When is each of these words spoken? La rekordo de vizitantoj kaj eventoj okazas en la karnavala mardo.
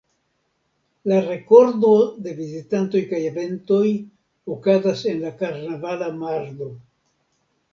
La 1.11 1.17
rekordo 1.25 1.91
de 2.27 2.33
vizitantoj 2.39 3.01
kaj 3.11 3.19
eventoj 3.33 3.83
okazas 4.57 5.05
en 5.13 5.23
la 5.27 5.33
karnavala 5.43 6.09
mardo. 6.17 6.73